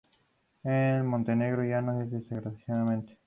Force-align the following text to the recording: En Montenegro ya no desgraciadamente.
En 0.63 1.05
Montenegro 1.05 1.63
ya 1.63 1.79
no 1.79 1.99
desgraciadamente. 2.03 3.19